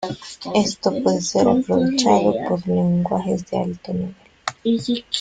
Esto 0.55 0.91
puede 1.03 1.21
ser 1.21 1.47
aprovechado 1.47 2.33
por 2.49 2.67
lenguajes 2.67 3.45
de 3.51 3.57
alto 3.59 3.93
nivel. 3.93 4.15